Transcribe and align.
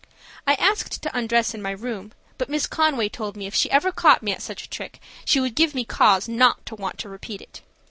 I 0.47 0.55
asked 0.55 1.03
to 1.03 1.15
undress 1.15 1.53
in 1.53 1.61
my 1.61 1.69
room, 1.69 2.13
but 2.39 2.49
Miss 2.49 2.65
Conway 2.65 3.07
told 3.07 3.37
me 3.37 3.45
if 3.45 3.53
she 3.53 3.69
ever 3.69 3.91
caught 3.91 4.23
me 4.23 4.31
at 4.31 4.41
such 4.41 4.63
a 4.63 4.67
trick 4.71 4.99
she 5.25 5.39
would 5.39 5.53
give 5.53 5.75
me 5.75 5.85
cause 5.85 6.27
not 6.27 6.65
to 6.65 6.75
want 6.75 6.97
to 7.01 7.07
repeat 7.09 7.39
it. 7.39 7.61